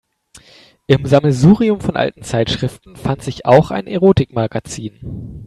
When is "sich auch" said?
3.21-3.69